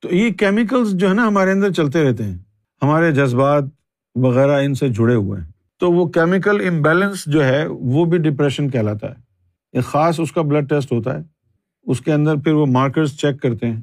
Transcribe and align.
تو 0.00 0.14
یہ 0.14 0.30
کیمیکلس 0.30 0.92
جو 0.92 1.08
ہے 1.08 1.14
نا 1.14 1.28
ہمارے 1.28 1.52
اندر 1.52 1.72
چلتے 1.72 2.08
رہتے 2.08 2.24
ہیں۔ 2.24 2.38
ہمارے 2.82 3.12
جذبات 3.12 3.62
وغیرہ 4.14 4.60
ان 4.62 4.74
سے 4.74 4.88
جڑے 4.88 5.14
ہوئے 5.14 5.40
ہیں۔ 5.40 5.48
تو 5.78 5.92
وہ 5.92 6.08
کیمیکل 6.08 6.68
امبیلنس 6.68 7.24
جو 7.26 7.44
ہے 7.44 7.66
وہ 7.66 8.04
بھی 8.04 8.18
ڈپریشن 8.18 8.70
کہلاتا 8.70 9.08
ہے۔ 9.08 9.14
ایک 9.72 9.84
خاص 9.84 10.20
اس 10.20 10.32
کا 10.32 10.42
بلڈ 10.42 10.68
ٹیسٹ 10.68 10.92
ہوتا 10.92 11.18
ہے۔ 11.18 11.22
اس 11.82 12.00
کے 12.00 12.12
اندر 12.12 12.36
پھر 12.36 12.52
وہ 12.52 12.66
مارکرس 12.66 13.18
چیک 13.18 13.42
کرتے 13.42 13.66
ہیں۔ 13.66 13.80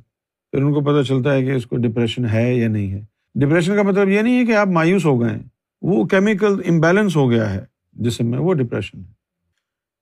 پھر 0.51 0.63
ان 0.63 0.73
کو 0.73 0.81
پتہ 0.81 1.03
چلتا 1.03 1.33
ہے 1.33 1.45
کہ 1.45 1.51
اس 1.51 1.65
کو 1.65 1.77
ڈپریشن 1.77 2.25
ہے 2.25 2.55
یا 2.55 2.67
نہیں 2.67 2.91
ہے۔ 2.91 3.01
ڈپریشن 3.35 3.75
کا 3.75 3.81
مطلب 3.83 4.09
یہ 4.09 4.21
نہیں 4.21 4.39
ہے 4.39 4.45
کہ 4.45 4.55
آپ 4.55 4.67
مایوس 4.67 5.05
ہو 5.05 5.21
گئے 5.21 5.29
ہیں۔ 5.29 5.43
وہ 5.81 6.05
کیمیکل 6.05 6.61
امبیلنس 6.69 7.15
ہو 7.15 7.31
گیا 7.31 7.53
ہے 7.53 7.65
جسم 7.93 8.25
میں 8.25 8.39
وہ 8.39 8.53
ڈپریشن 8.53 8.99
ہے۔ 8.99 9.11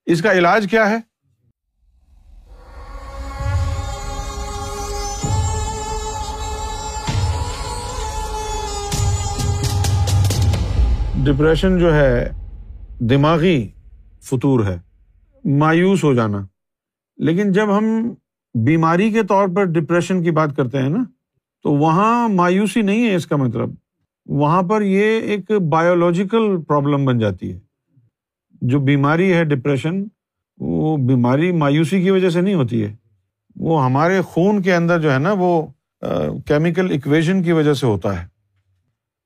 اس 0.05 0.21
کا 0.21 0.33
علاج 0.33 0.67
کیا 0.71 0.89
ہے؟ 0.89 0.97
ڈپریشن 11.25 11.79
جو 11.79 11.95
ہے، 11.95 12.29
دماغی 12.99 13.67
فطور 14.21 14.65
ہے۔ 14.65 14.77
مایوس 15.45 16.03
ہو 16.03 16.13
جانا۔ 16.13 16.45
لیکن 17.17 17.51
جب 17.51 17.77
ہم 17.77 18.13
بیماری 18.53 19.11
کے 19.11 19.23
طور 19.23 19.47
پر 19.55 19.63
ڈپریشن 19.63 20.23
کی 20.23 20.31
بات 20.31 20.55
کرتے 20.55 20.81
ہیں 20.81 20.89
نا، 20.89 21.03
تو 21.63 21.71
وہاں 21.71 22.29
مایوسی 22.29 22.81
نہیں 22.81 23.09
ہے 23.09 23.15
اس 23.15 23.27
کا 23.27 23.35
مطلب۔ 23.35 23.69
وہاں 24.25 24.61
پر 24.61 24.81
یہ 24.81 25.19
ایک 25.19 25.51
بایولوجیکل 25.51 26.61
پرابلم 26.67 27.05
بن 27.05 27.19
جاتی 27.19 27.53
ہے۔ 27.53 27.59
جو 28.51 28.79
بیماری 28.79 29.33
ہے 29.33 29.43
ڈپریشن، 29.43 30.03
وہ 30.57 30.97
بیماری 30.97 31.51
مایوسی 31.51 32.01
کی 32.01 32.09
وجہ 32.09 32.29
سے 32.29 32.41
نہیں 32.41 32.55
ہوتی 32.55 32.83
ہے۔ 32.83 32.95
وہ 33.55 33.85
ہمارے 33.85 34.21
خون 34.21 34.61
کے 34.61 34.75
اندر 34.75 35.01
جو 35.01 35.13
ہے 35.13 35.19
نا، 35.19 35.33
وہ 35.37 35.67
کیمیکل 36.45 36.91
اکویژن 36.91 37.43
کی 37.43 37.51
وجہ 37.51 37.73
سے 37.73 37.85
ہوتا 37.85 38.23
ہے۔ 38.23 38.34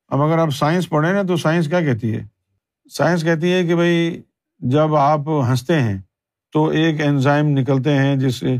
اب 0.09 0.21
اگر 0.21 0.37
آپ 0.37 0.49
سائنس 0.49 0.89
پڑھیں 0.89 1.13
نا 1.13 1.21
تو 1.21 1.37
سائنس 1.37 1.67
کیا 1.67 1.81
کہتی 1.81 2.15
ہے؟ 2.15 2.25
سائنس 2.91 3.23
کہتی 3.23 3.53
ہے 3.53 3.63
کہ 3.63 3.75
بھائی 3.75 4.21
جب 4.59 4.95
آپ 4.95 5.19
ہنستے 5.49 5.79
ہیں 5.81 5.97
تو 6.53 6.67
ایک 6.67 7.01
انزائم 7.01 7.47
نکلتے 7.47 7.93
ہیں 7.93 8.15
جس 8.15 8.35
سے 8.35 8.55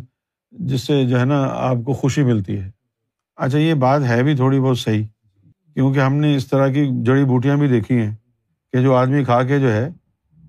جس 0.52 0.81
سے 0.81 1.06
جو 1.06 1.19
ہے 1.19 1.25
نا 1.25 1.44
آپ 1.52 1.78
کو 1.86 1.94
خوشی 1.94 2.23
ملتی 2.23 2.59
ہے۔ 2.59 2.69
اچھا 3.36 3.58
یہ 3.58 3.73
بات 3.73 4.02
ہے 4.02 4.23
بھی 4.23 4.36
تھوڑی 4.36 4.59
بہت 4.59 4.80
صحیح، 4.80 5.03
کیونکہ 5.73 6.00
ہم 6.00 6.14
نے 6.14 6.36
اس 6.36 6.47
طرح 6.47 6.67
کی 6.67 6.89
جڑی 7.03 7.23
بوٹیاں 7.23 7.58
بھی 7.58 7.67
دیکھی 7.67 7.95
ہیں 7.95 8.16
کہ 8.73 8.81
جو 8.81 8.95
آدمی 8.95 9.23
کھا 9.23 9.44
کے 9.44 9.59
جو 9.59 9.72
ہے 9.73 9.89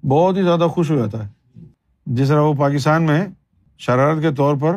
بہت 0.08 0.36
ہی 0.36 0.42
زیادہ 0.42 0.66
خوش 0.70 0.90
ہو 0.90 0.96
جاتا 0.96 1.24
ہے۔ 1.24 1.28
جس 2.06 2.28
طرح 2.28 2.40
وہ 2.40 2.54
پاکستان 2.54 3.02
میں 3.02 3.26
شرارت 3.78 4.22
کے 4.22 4.34
طور 4.34 4.56
پر 4.56 4.76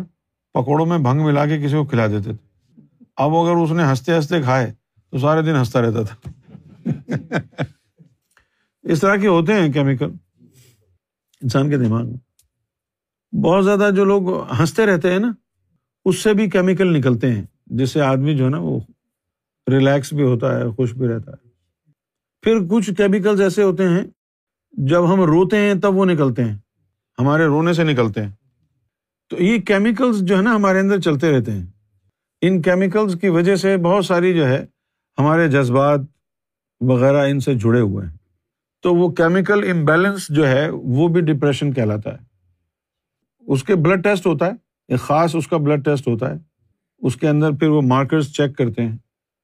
پکوڑوں 0.54 0.86
میں 0.86 0.98
بھنگ 0.98 1.22
ملا 1.22 1.46
کے 1.46 1.58
کسی 1.58 1.74
کو 1.74 1.86
کھلا 1.86 2.08
دیتے 2.08 2.24
تھے۔ 2.24 2.82
اب 3.18 3.36
اگر 3.36 3.56
اس 3.56 3.72
نے 3.72 3.84
ہنستے 3.84 4.16
ہنستے 4.16 4.42
کھائے 4.42 4.74
تو 5.14 5.20
سارے 5.20 5.42
دن 5.42 5.56
ہنستا 5.56 5.82
رہتا 5.82 6.04
تھا۔ 6.04 6.30
اس 8.84 9.00
طرح 9.00 9.16
کے 9.16 9.28
ہوتے 9.28 9.54
ہیں 9.54 9.74
کیمیکل۔ 9.74 10.12
انسان 11.42 11.70
کے 11.70 11.78
دماغ 11.78 12.06
میں۔ 12.08 12.18
بہت 13.36 13.66
زیادہ 13.66 13.90
جو 13.96 14.06
لوگ 14.06 14.52
ہنستے 14.52 14.86
رہتے 14.86 15.12
ہیں 15.12 15.20
نا، 15.20 15.32
اس 16.06 16.18
سے 16.18 16.34
بھی 16.34 16.50
کیمیکل 16.50 16.98
نکلتے 16.98 17.32
ہیں۔ 17.32 17.44
جس 17.66 17.92
سے 17.92 18.02
آدمی 18.02 18.38
جو 18.38 18.46
ہے 18.46 18.50
نا، 18.50 18.58
وہ 18.60 18.80
ریلیکس 19.72 20.14
بھی 20.14 20.24
ہوتا 20.24 20.60
ہے، 20.60 20.70
خوش 20.70 20.94
بھی 20.94 21.08
رہتا 21.08 21.32
ہے۔ 21.32 21.48
پھر 22.42 22.54
کچھ 22.72 22.92
کیمیکلس 22.98 23.40
ایسے 23.40 23.64
ہوتے 23.64 23.88
ہیں، 23.88 24.04
جب 24.72 25.14
ہم 25.14 25.22
روتے 25.22 25.58
ہیں 25.58 25.74
تب 25.74 25.96
وہ 25.96 26.06
نکلتے 26.06 26.44
ہیں۔ 26.44 26.58
ہمارے 27.20 27.46
رونے 27.46 27.74
سے 27.74 27.84
نکلتے 27.84 28.24
ہیں۔ 28.24 28.32
تو 29.30 29.44
یہ 29.44 29.62
کیمیکلس 29.62 30.20
جو 30.20 30.38
ہے 30.38 30.42
نا، 30.42 30.56
ہمارے 30.56 30.80
اندر 30.80 31.00
چلتے 31.00 31.38
رہتے 31.38 31.52
ہیں۔ 31.52 31.66
ان 32.42 32.62
کیمیکلس 32.62 33.16
کی 33.22 33.30
وجہ 33.30 33.56
سے 33.56 33.78
بہت 33.78 34.06
ساری 34.06 34.34
جو 34.34 34.48
ہے 34.48 34.66
ہمارے 35.20 35.48
جذبات 35.48 36.00
وغیرہ 36.82 37.28
ان 37.28 37.40
سے 37.40 37.54
جڑے 37.54 37.80
ہوئے 37.80 38.08
ہیں۔ 38.08 38.18
تو 38.82 38.96
وہ 38.96 39.12
کیمیکل 39.12 39.72
امبیلنس 39.72 40.28
جو 40.30 40.48
ہے، 40.48 40.70
وہ 40.70 41.08
بھی 41.08 41.22
ڈپریشن 41.22 41.74
کہلاتا 41.74 42.14
ہے۔ 42.14 42.18
اس 43.40 43.64
کے 43.64 43.76
بلڈ 43.76 44.04
ٹیسٹ 44.04 44.26
ہوتا 44.26 44.46
ہے، 44.46 44.52
ایک 44.88 45.00
خاص 45.00 45.36
اس 45.36 45.48
کا 45.48 45.58
بلڈ 45.58 45.86
ٹیسٹ 45.86 46.08
ہوتا 46.08 46.30
ہے۔ 46.30 46.36
اس 46.98 47.16
کے 47.16 47.30
اندر 47.30 47.52
پھر 47.52 47.68
وہ 47.68 47.82
مارکرس 47.82 48.34
چیک 48.34 48.58
کرتے 48.58 48.82
ہیں۔ 48.82 48.98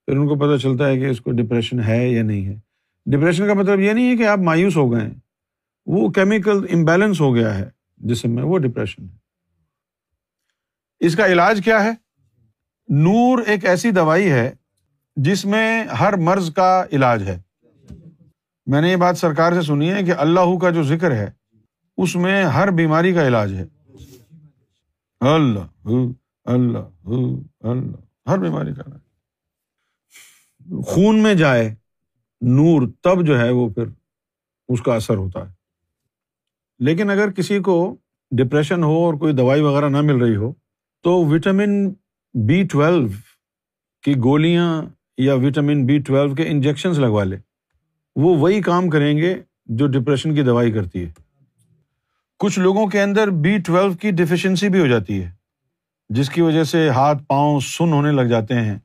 پھر 0.05 0.17
ان 0.17 0.27
کو 0.27 0.35
پتہ 0.35 0.61
چلتا 0.61 0.87
ہے 0.87 0.99
کہ 0.99 1.05
اس 1.05 1.21
کو 1.21 1.31
ڈپریشن 1.31 1.83
ہے 1.83 2.09
یا 2.09 2.23
نہیں 2.23 2.45
ہے۔ 2.45 2.59
ڈپریشن 3.05 3.47
کا 3.47 3.53
مطلب 3.53 3.79
یہ 3.79 3.93
نہیں 3.93 4.11
ہے 4.11 4.17
کہ 4.17 4.27
آپ 4.27 4.39
مایوس 4.39 4.77
ہو 4.77 4.91
گئے 4.91 5.01
ہیں۔ 5.01 5.13
وہ 5.85 6.09
کیمیکل 6.09 6.65
امبیلنس 6.73 7.21
ہو 7.21 7.35
گیا 7.35 7.57
ہے 7.57 7.69
جسم 7.97 8.31
میں 8.31 8.43
وہ 8.43 8.57
ڈپریشن 8.57 9.03
ہے۔ 9.03 9.17
اس 10.99 11.15
کا 11.15 11.25
علاج 11.25 11.61
کیا 11.65 11.83
ہے؟ 11.83 11.91
نور 12.87 13.39
ایک 13.47 13.65
ایسی 13.65 13.91
دوائی 13.91 14.31
ہے 14.31 14.51
جس 15.23 15.45
میں 15.45 15.83
ہر 15.83 16.13
مرض 16.17 16.53
کا 16.53 16.85
علاج 16.91 17.23
ہے۔ 17.23 17.41
میں 18.65 18.81
نے 18.81 18.91
یہ 18.91 18.95
بات 18.95 19.17
سرکار 19.17 19.53
سے 19.53 19.61
سنی 19.61 19.91
ہے 19.91 20.03
کہ 20.03 20.13
اللہ 20.17 20.57
کا 20.61 20.69
جو 20.69 20.83
ذکر 20.83 21.11
ہے، 21.11 21.31
اس 21.97 22.15
میں 22.15 22.43
ہر 22.43 22.71
بیماری 22.71 23.13
کا 23.13 23.27
علاج 23.27 23.53
ہے۔ 23.53 23.65
اللہ 25.19 25.87
اللہ 26.45 27.07
اللہ، 27.63 28.29
ہر 28.29 28.37
بیماری 28.37 28.73
کا 28.73 28.97
خون 30.81 31.23
میں 31.23 31.33
جائے 31.33 31.75
نور، 32.41 32.87
تب 33.01 33.25
جو 33.25 33.39
ہے 33.39 33.49
وہ 33.49 33.69
پھر 33.69 33.83
اس 34.69 34.81
کا 34.81 34.95
اثر 34.95 35.15
ہوتا 35.15 35.49
ہے۔ 35.49 35.53
لیکن 36.79 37.09
اگر 37.09 37.31
کسی 37.31 37.59
کو 37.59 37.95
ڈپریشن 38.31 38.83
ہو 38.83 39.05
اور 39.05 39.13
کوئی 39.13 39.33
دوائی 39.33 39.61
وغیرہ 39.61 39.89
نہ 39.89 40.01
مل 40.01 40.15
رہی 40.15 40.35
ہو، 40.35 40.53
تو 41.03 41.11
وٹامن 41.11 41.89
بی 42.33 42.67
ٹویلو 42.67 43.07
کی 44.03 44.15
گولیاں 44.23 44.85
یا 45.19 45.33
وٹامن 45.35 45.85
بی 45.85 45.99
ٹویلو 45.99 46.35
کے 46.35 46.43
انجیکشنس 46.47 46.99
لگوا 46.99 47.23
لے۔ 47.23 47.37
وہ 48.15 48.37
وہی 48.37 48.61
کام 48.61 48.89
کریں 48.89 49.17
گے 49.17 49.35
جو 49.65 49.87
ڈپریشن 49.87 50.35
کی 50.35 50.41
دوائی 50.41 50.71
کرتی 50.71 51.05
ہے۔ 51.05 51.11
کچھ 52.39 52.59
لوگوں 52.59 52.87
کے 52.87 53.01
اندر 53.01 53.29
بی 53.29 53.57
ٹویلو 53.57 53.93
کی 53.93 54.11
ڈیفیشنسی 54.11 54.69
بھی 54.69 54.79
ہو 54.79 54.87
جاتی 54.87 55.23
ہے، 55.23 55.31
جس 56.09 56.29
کی 56.29 56.41
وجہ 56.41 56.63
سے 56.63 56.89
ہاتھ 56.89 57.23
پاؤں 57.23 57.59
سن 57.59 57.93
ہونے 57.93 58.11
لگ 58.11 58.21
جاتے 58.21 58.53
ہیں 58.53 58.79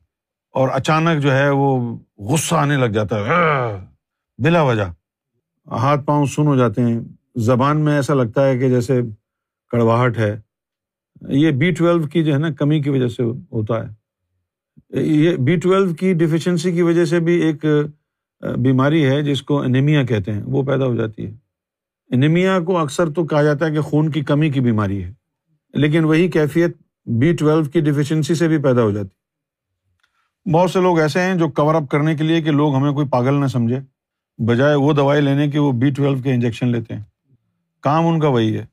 اور 0.51 0.69
اچانک 0.73 1.23
جو 1.23 1.31
ہے 1.31 1.49
وہ 1.49 1.97
غصہ 2.17 2.55
آنے 2.55 2.77
لگ 2.77 2.85
جاتا 2.85 3.15
ہے۔ 3.19 3.31
بلا 4.37 4.61
وجہ۔ 4.61 4.83
ہاتھ 5.67 6.01
پاؤں 6.05 6.25
سن 6.25 6.47
ہو 6.47 6.55
جاتے 6.55 6.81
ہیں۔ 6.81 6.99
زبان 7.35 7.81
میں 7.81 7.95
ایسا 7.95 8.13
لگتا 8.13 8.47
ہے 8.47 8.57
کہ 8.57 8.69
جیسے 8.69 9.01
کڑواہٹ 9.71 10.17
ہے۔ 10.17 10.41
یہ 11.29 11.51
بی 11.51 11.71
ٹویلو 11.71 12.07
کی 12.07 12.23
جو 12.23 12.33
ہے 12.33 12.37
نا 12.37 12.51
کمی 12.51 12.81
کی 12.81 12.89
وجہ 12.89 13.07
سے 13.07 13.23
ہوتا 13.23 13.87
ہے۔ 13.87 14.04
یہ 14.91 15.35
بی 15.37 15.55
ٹویلو 15.55 15.93
کی 15.93 16.13
ڈیفیشنسی 16.13 16.71
کی 16.71 16.81
وجہ 16.81 17.05
سے 17.05 17.19
بھی 17.19 17.33
ایک 17.41 17.65
بیماری 18.57 19.05
ہے 19.05 19.21
جس 19.21 19.41
کو 19.41 19.61
انیمیا 19.61 20.03
کہتے 20.03 20.31
ہیں، 20.31 20.41
وہ 20.43 20.63
پیدا 20.63 20.85
ہو 20.85 20.95
جاتی 20.95 21.25
ہے۔ 21.25 21.31
انیمیا 22.11 22.59
کو 22.59 22.77
اکثر 22.77 23.09
تو 23.09 23.25
کہا 23.25 23.43
جاتا 23.43 23.65
ہے 23.65 23.71
کہ 23.71 23.81
خون 23.81 24.09
کی 24.11 24.21
کمی 24.21 24.49
کی 24.49 24.59
بیماری 24.59 25.03
ہے، 25.03 25.11
لیکن 25.73 26.03
وہی 26.03 26.27
کیفیت 26.31 26.77
بی 27.19 27.35
ٹویلو 27.35 27.63
کی 27.63 27.81
ڈیفیشنسی 27.81 28.35
سے 28.35 28.47
بھی 28.47 28.57
پیدا 28.57 28.81
ہو 28.81 28.91
جاتی 28.91 30.51
بہت 30.51 30.71
سے 30.71 30.81
لوگ 30.81 30.99
ایسے 30.99 31.19
ہیں 31.19 31.35
جو 31.35 31.47
کور 31.49 31.75
اپ 31.75 31.89
کرنے 31.89 32.15
کے 32.15 32.23
لیے 32.23 32.41
کہ 32.41 32.51
لوگ 32.51 32.75
ہمیں 32.75 32.91
کوئی 32.91 33.07
پاگل 33.07 33.33
نہ 33.33 33.47
سمجھے، 33.47 33.79
بجائے 34.39 34.75
وہ 34.75 34.93
دوائی 34.93 35.21
لینے 35.21 35.49
کی 35.49 35.57
وہ 35.57 35.71
بی 35.71 35.89
ٹویلو 35.89 36.21
کے 36.21 36.33
انجیکشن 36.33 36.67
لیتے 36.67 36.95
ہیں۔ 36.95 37.03
کام 37.83 38.07
ان 38.07 38.19
کا 38.19 38.27
وہی 38.27 38.57
ہے۔ 38.57 38.65